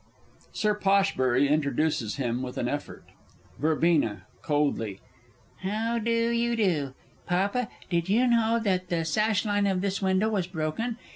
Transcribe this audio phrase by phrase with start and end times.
[0.51, 1.19] [Sir POSH.
[1.19, 3.05] introduces him with an effort.
[3.59, 4.99] Verbena (coldly).
[5.57, 6.95] How do you do?
[7.27, 10.97] Papa, did you know that the sashline of this window was broken?